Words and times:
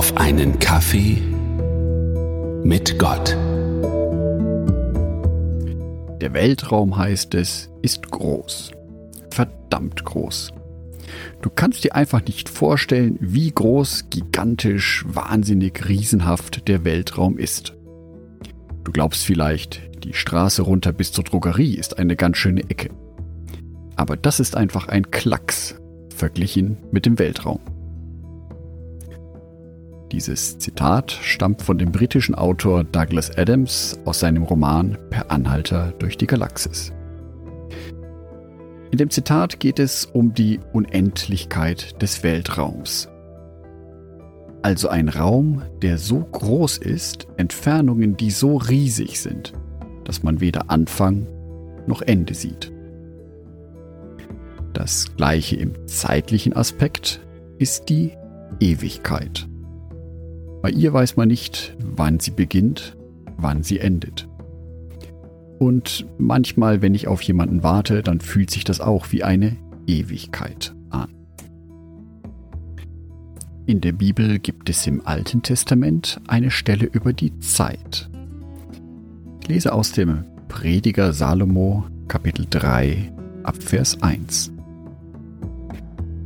auf 0.00 0.16
einen 0.16 0.58
Kaffee 0.58 1.18
mit 2.64 2.98
Gott. 2.98 3.36
Der 6.22 6.32
Weltraum 6.32 6.96
heißt 6.96 7.34
es, 7.34 7.68
ist 7.82 8.10
groß. 8.10 8.70
Verdammt 9.30 10.02
groß. 10.02 10.54
Du 11.42 11.50
kannst 11.50 11.84
dir 11.84 11.94
einfach 11.96 12.24
nicht 12.24 12.48
vorstellen, 12.48 13.18
wie 13.20 13.50
groß, 13.50 14.06
gigantisch, 14.08 15.04
wahnsinnig, 15.06 15.86
riesenhaft 15.86 16.66
der 16.66 16.86
Weltraum 16.86 17.36
ist. 17.36 17.76
Du 18.84 18.92
glaubst 18.92 19.22
vielleicht, 19.22 19.82
die 20.02 20.14
Straße 20.14 20.62
runter 20.62 20.94
bis 20.94 21.12
zur 21.12 21.24
Drogerie 21.24 21.74
ist 21.74 21.98
eine 21.98 22.16
ganz 22.16 22.38
schöne 22.38 22.62
Ecke. 22.70 22.88
Aber 23.96 24.16
das 24.16 24.40
ist 24.40 24.56
einfach 24.56 24.88
ein 24.88 25.10
Klacks 25.10 25.74
verglichen 26.16 26.78
mit 26.90 27.04
dem 27.04 27.18
Weltraum. 27.18 27.60
Dieses 30.12 30.58
Zitat 30.58 31.12
stammt 31.12 31.62
von 31.62 31.78
dem 31.78 31.92
britischen 31.92 32.34
Autor 32.34 32.82
Douglas 32.82 33.36
Adams 33.38 33.96
aus 34.04 34.18
seinem 34.18 34.42
Roman 34.42 34.98
Per 35.10 35.30
Anhalter 35.30 35.92
durch 36.00 36.18
die 36.18 36.26
Galaxis. 36.26 36.92
In 38.90 38.98
dem 38.98 39.08
Zitat 39.10 39.60
geht 39.60 39.78
es 39.78 40.06
um 40.06 40.34
die 40.34 40.58
Unendlichkeit 40.72 42.02
des 42.02 42.24
Weltraums. 42.24 43.08
Also 44.62 44.88
ein 44.88 45.08
Raum, 45.08 45.62
der 45.80 45.96
so 45.96 46.18
groß 46.18 46.78
ist, 46.78 47.28
Entfernungen, 47.36 48.16
die 48.16 48.32
so 48.32 48.56
riesig 48.56 49.20
sind, 49.20 49.52
dass 50.04 50.24
man 50.24 50.40
weder 50.40 50.70
Anfang 50.70 51.28
noch 51.86 52.02
Ende 52.02 52.34
sieht. 52.34 52.72
Das 54.72 55.14
gleiche 55.16 55.54
im 55.54 55.86
zeitlichen 55.86 56.52
Aspekt 56.52 57.20
ist 57.58 57.88
die 57.88 58.12
Ewigkeit. 58.58 59.46
Bei 60.62 60.70
ihr 60.70 60.92
weiß 60.92 61.16
man 61.16 61.28
nicht, 61.28 61.74
wann 61.78 62.20
sie 62.20 62.32
beginnt, 62.32 62.96
wann 63.38 63.62
sie 63.62 63.78
endet. 63.78 64.28
Und 65.58 66.06
manchmal, 66.18 66.82
wenn 66.82 66.94
ich 66.94 67.08
auf 67.08 67.22
jemanden 67.22 67.62
warte, 67.62 68.02
dann 68.02 68.20
fühlt 68.20 68.50
sich 68.50 68.64
das 68.64 68.80
auch 68.80 69.12
wie 69.12 69.22
eine 69.22 69.56
Ewigkeit 69.86 70.74
an. 70.90 71.08
In 73.66 73.80
der 73.80 73.92
Bibel 73.92 74.38
gibt 74.38 74.68
es 74.68 74.86
im 74.86 75.06
Alten 75.06 75.42
Testament 75.42 76.20
eine 76.26 76.50
Stelle 76.50 76.86
über 76.86 77.12
die 77.12 77.38
Zeit. 77.38 78.10
Ich 79.42 79.48
lese 79.48 79.72
aus 79.72 79.92
dem 79.92 80.24
Prediger 80.48 81.12
Salomo 81.12 81.84
Kapitel 82.08 82.46
3 82.48 83.12
ab 83.44 83.56
Vers 83.62 84.02
1. 84.02 84.52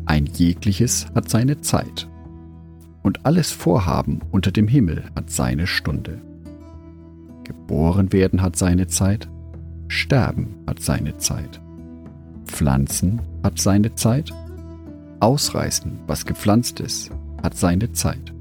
Ein 0.07 0.27
jegliches 0.27 1.07
hat 1.15 1.29
seine 1.29 1.61
Zeit 1.61 2.09
und 3.05 3.25
alles 3.27 3.53
Vorhaben 3.53 4.21
unter 4.33 4.51
dem 4.51 4.67
Himmel 4.67 5.05
hat 5.15 5.31
seine 5.31 5.69
Stunde. 5.69 6.21
Geboren 7.45 8.13
werden 8.13 8.43
hat 8.43 8.57
seine 8.57 8.89
Zeit, 8.89 9.29
Sterben 9.87 10.57
hat 10.67 10.81
seine 10.81 11.17
Zeit. 11.19 11.61
Pflanzen 12.47 13.21
hat 13.45 13.61
seine 13.61 13.95
Zeit, 13.95 14.33
Ausreißen, 15.21 16.01
was 16.07 16.25
gepflanzt 16.27 16.81
ist, 16.81 17.11
hat 17.43 17.57
seine 17.57 17.93
Zeit. 17.93 18.33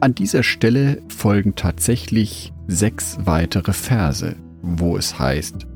An 0.00 0.14
dieser 0.14 0.42
Stelle 0.42 1.02
folgen 1.08 1.54
tatsächlich 1.54 2.52
sechs 2.66 3.18
weitere 3.24 3.72
Verse, 3.72 4.34
wo 4.62 4.96
es 4.96 5.18
heißt, 5.18 5.66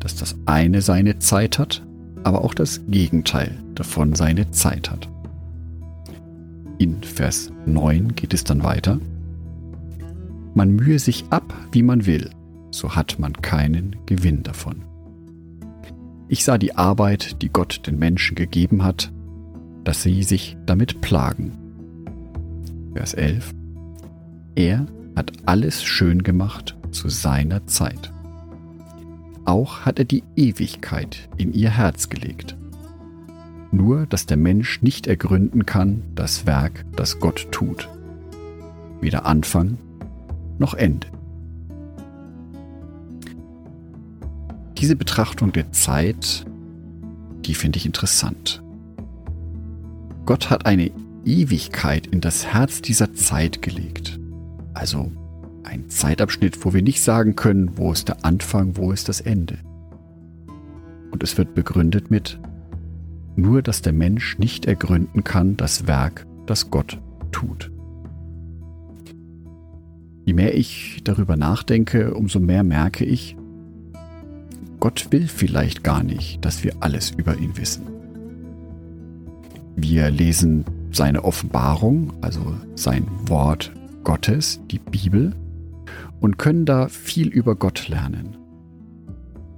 dass 0.00 0.16
das 0.16 0.36
eine 0.46 0.80
seine 0.80 1.18
Zeit 1.18 1.58
hat, 1.58 1.84
aber 2.24 2.42
auch 2.42 2.54
das 2.54 2.80
Gegenteil 2.88 3.62
davon 3.74 4.14
seine 4.14 4.50
Zeit 4.50 4.90
hat. 4.90 5.11
In 6.82 7.00
Vers 7.04 7.52
9 7.64 8.16
geht 8.16 8.34
es 8.34 8.42
dann 8.42 8.64
weiter. 8.64 8.98
Man 10.52 10.72
mühe 10.72 10.98
sich 10.98 11.24
ab, 11.30 11.54
wie 11.70 11.84
man 11.84 12.06
will, 12.06 12.30
so 12.72 12.96
hat 12.96 13.20
man 13.20 13.34
keinen 13.34 13.94
Gewinn 14.04 14.42
davon. 14.42 14.82
Ich 16.26 16.42
sah 16.42 16.58
die 16.58 16.74
Arbeit, 16.74 17.40
die 17.40 17.50
Gott 17.50 17.86
den 17.86 18.00
Menschen 18.00 18.34
gegeben 18.34 18.82
hat, 18.82 19.12
dass 19.84 20.02
sie 20.02 20.24
sich 20.24 20.56
damit 20.66 21.00
plagen. 21.00 21.52
Vers 22.94 23.14
11. 23.14 23.54
Er 24.56 24.86
hat 25.14 25.30
alles 25.46 25.84
schön 25.84 26.24
gemacht 26.24 26.76
zu 26.90 27.08
seiner 27.08 27.64
Zeit. 27.68 28.10
Auch 29.44 29.82
hat 29.82 30.00
er 30.00 30.04
die 30.04 30.24
Ewigkeit 30.34 31.28
in 31.36 31.52
ihr 31.52 31.70
Herz 31.70 32.08
gelegt 32.08 32.56
nur 33.72 34.06
dass 34.06 34.26
der 34.26 34.36
Mensch 34.36 34.82
nicht 34.82 35.06
ergründen 35.06 35.66
kann 35.66 36.02
das 36.14 36.46
Werk, 36.46 36.84
das 36.94 37.18
Gott 37.18 37.48
tut. 37.50 37.88
Weder 39.00 39.26
Anfang 39.26 39.78
noch 40.58 40.74
Ende. 40.74 41.08
Diese 44.78 44.94
Betrachtung 44.94 45.52
der 45.52 45.72
Zeit, 45.72 46.44
die 47.46 47.54
finde 47.54 47.78
ich 47.78 47.86
interessant. 47.86 48.62
Gott 50.26 50.50
hat 50.50 50.66
eine 50.66 50.90
Ewigkeit 51.24 52.06
in 52.06 52.20
das 52.20 52.46
Herz 52.46 52.82
dieser 52.82 53.14
Zeit 53.14 53.62
gelegt. 53.62 54.18
Also 54.74 55.10
ein 55.64 55.88
Zeitabschnitt, 55.88 56.64
wo 56.64 56.74
wir 56.74 56.82
nicht 56.82 57.02
sagen 57.02 57.36
können, 57.36 57.76
wo 57.76 57.92
ist 57.92 58.08
der 58.08 58.24
Anfang, 58.24 58.76
wo 58.76 58.92
ist 58.92 59.08
das 59.08 59.20
Ende. 59.20 59.58
Und 61.10 61.22
es 61.22 61.38
wird 61.38 61.54
begründet 61.54 62.10
mit 62.10 62.38
nur 63.36 63.62
dass 63.62 63.82
der 63.82 63.92
Mensch 63.92 64.38
nicht 64.38 64.66
ergründen 64.66 65.24
kann 65.24 65.56
das 65.56 65.86
Werk, 65.86 66.26
das 66.46 66.70
Gott 66.70 66.98
tut. 67.30 67.70
Je 70.24 70.34
mehr 70.34 70.54
ich 70.56 71.00
darüber 71.04 71.36
nachdenke, 71.36 72.14
umso 72.14 72.38
mehr 72.38 72.62
merke 72.62 73.04
ich, 73.04 73.36
Gott 74.78 75.08
will 75.10 75.28
vielleicht 75.28 75.84
gar 75.84 76.02
nicht, 76.02 76.44
dass 76.44 76.64
wir 76.64 76.74
alles 76.80 77.10
über 77.10 77.38
ihn 77.38 77.56
wissen. 77.56 77.86
Wir 79.76 80.10
lesen 80.10 80.64
seine 80.90 81.24
Offenbarung, 81.24 82.12
also 82.20 82.54
sein 82.74 83.06
Wort 83.26 83.72
Gottes, 84.04 84.60
die 84.70 84.78
Bibel, 84.78 85.34
und 86.20 86.38
können 86.38 86.66
da 86.66 86.88
viel 86.88 87.28
über 87.28 87.56
Gott 87.56 87.88
lernen. 87.88 88.36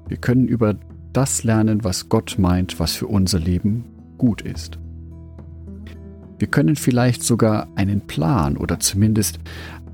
Wir 0.08 0.16
können 0.18 0.46
über 0.46 0.76
das 1.16 1.44
lernen, 1.44 1.84
was 1.84 2.08
Gott 2.08 2.36
meint, 2.38 2.78
was 2.78 2.92
für 2.92 3.06
unser 3.06 3.38
Leben 3.38 3.84
gut 4.18 4.42
ist. 4.42 4.78
Wir 6.38 6.48
können 6.48 6.76
vielleicht 6.76 7.22
sogar 7.22 7.68
einen 7.76 8.02
Plan 8.02 8.56
oder 8.56 8.80
zumindest 8.80 9.38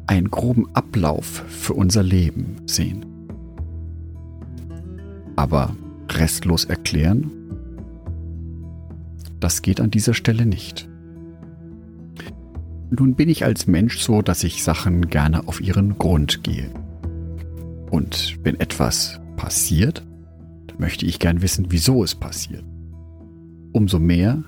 einen 0.07 0.31
groben 0.31 0.67
Ablauf 0.75 1.45
für 1.49 1.75
unser 1.75 2.03
Leben 2.03 2.57
sehen. 2.67 3.05
Aber 5.37 5.77
restlos 6.11 6.65
erklären, 6.65 7.31
das 9.39 9.63
geht 9.63 9.81
an 9.81 9.91
dieser 9.91 10.15
Stelle 10.15 10.47
nicht. 10.47 10.89
Nun 12.91 13.15
bin 13.15 13.29
ich 13.29 13.45
als 13.45 13.67
Mensch 13.67 14.01
so, 14.01 14.21
dass 14.21 14.43
ich 14.43 14.65
Sachen 14.65 15.09
gerne 15.09 15.47
auf 15.47 15.61
ihren 15.61 15.97
Grund 15.97 16.43
gehe. 16.43 16.71
Und 17.91 18.39
wenn 18.43 18.59
etwas 18.59 19.21
passiert, 19.37 20.05
möchte 20.81 21.07
ich 21.07 21.19
gern 21.19 21.43
wissen, 21.43 21.67
wieso 21.69 22.03
es 22.03 22.15
passiert. 22.15 22.65
Umso 23.73 24.01
mehr, 24.01 24.43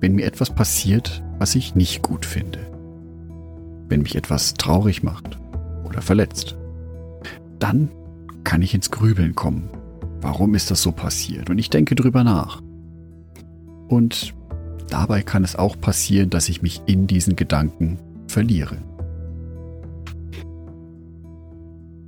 wenn 0.00 0.16
mir 0.16 0.24
etwas 0.24 0.52
passiert, 0.52 1.22
was 1.38 1.54
ich 1.54 1.74
nicht 1.74 2.02
gut 2.02 2.26
finde. 2.26 2.58
Wenn 3.88 4.02
mich 4.02 4.16
etwas 4.16 4.54
traurig 4.54 5.02
macht 5.02 5.38
oder 5.84 6.02
verletzt. 6.02 6.56
Dann 7.58 7.90
kann 8.42 8.62
ich 8.62 8.74
ins 8.74 8.90
Grübeln 8.90 9.34
kommen. 9.34 9.68
Warum 10.20 10.54
ist 10.54 10.70
das 10.70 10.82
so 10.82 10.90
passiert? 10.90 11.50
Und 11.50 11.58
ich 11.58 11.70
denke 11.70 11.94
drüber 11.94 12.24
nach. 12.24 12.62
Und 13.88 14.34
dabei 14.88 15.22
kann 15.22 15.44
es 15.44 15.54
auch 15.54 15.78
passieren, 15.78 16.30
dass 16.30 16.48
ich 16.48 16.62
mich 16.62 16.82
in 16.86 17.06
diesen 17.06 17.36
Gedanken 17.36 17.98
verliere. 18.26 18.78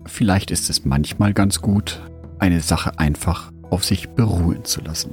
Vielleicht 0.07 0.51
ist 0.51 0.71
es 0.71 0.85
manchmal 0.85 1.35
ganz 1.35 1.61
gut, 1.61 2.03
eine 2.39 2.61
Sache 2.61 2.99
einfach 2.99 3.53
auf 3.71 3.85
sich 3.85 4.09
beruhen 4.11 4.65
zu 4.65 4.81
lassen. 4.81 5.13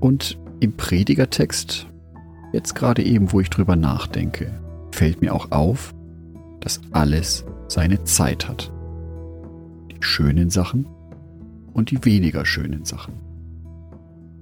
Und 0.00 0.38
im 0.60 0.76
Predigertext, 0.76 1.86
jetzt 2.52 2.74
gerade 2.74 3.02
eben, 3.02 3.32
wo 3.32 3.40
ich 3.40 3.50
drüber 3.50 3.76
nachdenke, 3.76 4.58
fällt 4.90 5.20
mir 5.20 5.34
auch 5.34 5.50
auf, 5.50 5.94
dass 6.60 6.80
alles 6.92 7.44
seine 7.68 8.04
Zeit 8.04 8.48
hat. 8.48 8.72
Die 9.90 10.02
schönen 10.02 10.50
Sachen 10.50 10.86
und 11.72 11.90
die 11.90 12.04
weniger 12.04 12.46
schönen 12.46 12.84
Sachen. 12.84 13.14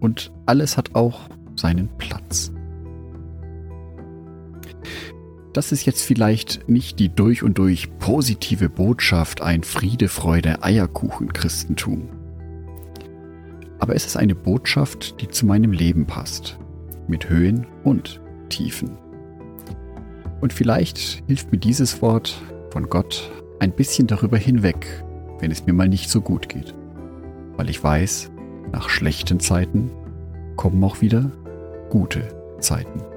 Und 0.01 0.33
alles 0.47 0.77
hat 0.77 0.95
auch 0.95 1.21
seinen 1.57 1.89
Platz. 1.99 2.53
Das 5.55 5.73
ist 5.73 5.87
jetzt 5.87 6.03
vielleicht 6.03 6.69
nicht 6.69 6.99
die 6.99 7.09
durch 7.09 7.43
und 7.43 7.57
durch 7.57 7.89
positive 7.99 8.69
Botschaft 8.69 9.41
ein 9.41 9.63
Friede, 9.63 10.09
Freude, 10.09 10.63
Eierkuchen 10.63 11.33
Christentum. 11.33 12.11
Aber 13.79 13.95
es 13.95 14.05
ist 14.05 14.19
eine 14.19 14.35
Botschaft, 14.35 15.21
die 15.23 15.29
zu 15.29 15.47
meinem 15.47 15.73
Leben 15.73 16.07
passt. 16.07 16.59
Mit 17.09 17.31
Höhen 17.31 17.67
und 17.85 18.21
vertiefen. 18.55 18.97
Und 20.41 20.53
vielleicht 20.53 21.25
hilft 21.27 21.51
mir 21.51 21.59
dieses 21.59 22.01
Wort 22.03 22.41
von 22.71 22.89
Gott 22.89 23.31
ein 23.59 23.73
bisschen 23.73 24.07
darüber 24.07 24.37
hinweg, 24.37 24.87
wenn 25.41 25.51
es 25.51 25.67
mir 25.67 25.73
mal 25.73 25.89
nicht 25.89 26.11
so 26.11 26.21
gut 26.21 26.49
geht. 26.49 26.75
Weil 27.57 27.71
ich 27.71 27.83
weiß, 27.83 28.31
nach 28.73 28.89
schlechten 28.89 29.41
Zeiten 29.41 29.91
kommen 30.57 30.83
auch 30.85 31.01
wieder 31.01 31.31
gute 31.91 32.29
Zeiten. 32.61 33.14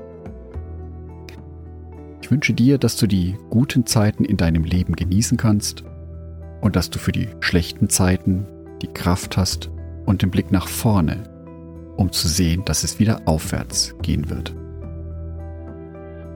Ich 2.27 2.31
wünsche 2.31 2.53
dir, 2.53 2.77
dass 2.77 2.97
du 2.97 3.07
die 3.07 3.37
guten 3.49 3.85
Zeiten 3.85 4.25
in 4.25 4.35
deinem 4.35 4.65
Leben 4.65 4.97
genießen 4.97 5.37
kannst 5.37 5.85
und 6.59 6.75
dass 6.75 6.89
du 6.89 6.99
für 6.99 7.13
die 7.13 7.29
schlechten 7.39 7.89
Zeiten 7.89 8.45
die 8.81 8.89
Kraft 8.89 9.37
hast 9.37 9.69
und 10.05 10.23
den 10.23 10.29
Blick 10.29 10.51
nach 10.51 10.67
vorne, 10.67 11.23
um 11.95 12.11
zu 12.11 12.27
sehen, 12.27 12.65
dass 12.65 12.83
es 12.83 12.99
wieder 12.99 13.21
aufwärts 13.29 13.95
gehen 14.01 14.29
wird. 14.29 14.53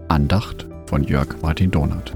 Andacht 0.08 0.66
von 0.86 1.04
Jörg 1.04 1.42
Martin 1.42 1.72
Donat. 1.72 2.16